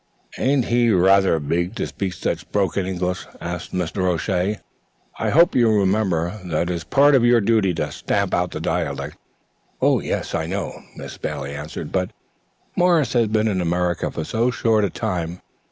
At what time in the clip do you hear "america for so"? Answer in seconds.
13.61-14.49